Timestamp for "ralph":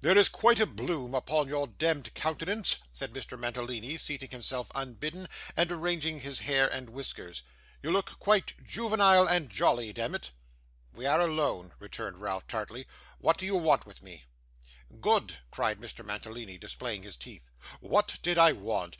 12.20-12.48